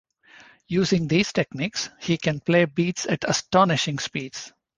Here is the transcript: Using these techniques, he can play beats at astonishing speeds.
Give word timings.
Using 0.69 1.07
these 1.07 1.31
techniques, 1.31 1.91
he 1.99 2.17
can 2.17 2.39
play 2.39 2.65
beats 2.65 3.05
at 3.05 3.23
astonishing 3.23 3.99
speeds. 3.99 4.51